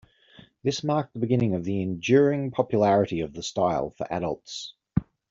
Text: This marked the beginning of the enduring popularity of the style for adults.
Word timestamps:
This 0.63 0.83
marked 0.83 1.13
the 1.13 1.19
beginning 1.19 1.53
of 1.53 1.63
the 1.63 1.79
enduring 1.83 2.49
popularity 2.49 3.19
of 3.19 3.33
the 3.33 3.43
style 3.43 3.91
for 3.91 4.11
adults. 4.11 4.73